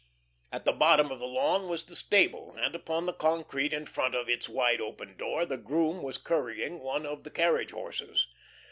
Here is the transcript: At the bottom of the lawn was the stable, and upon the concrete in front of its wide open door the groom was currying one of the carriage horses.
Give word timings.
At 0.51 0.65
the 0.65 0.71
bottom 0.71 1.11
of 1.11 1.19
the 1.19 1.27
lawn 1.27 1.67
was 1.67 1.83
the 1.85 1.95
stable, 1.95 2.55
and 2.57 2.73
upon 2.73 3.05
the 3.05 3.13
concrete 3.13 3.71
in 3.71 3.85
front 3.85 4.15
of 4.15 4.27
its 4.27 4.49
wide 4.49 4.81
open 4.81 5.15
door 5.15 5.45
the 5.45 5.57
groom 5.57 6.01
was 6.01 6.17
currying 6.17 6.79
one 6.79 7.05
of 7.05 7.23
the 7.23 7.29
carriage 7.29 7.69
horses. 7.69 8.25